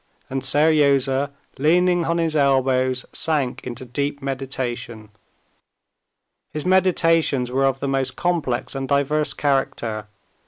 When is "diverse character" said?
8.87-10.07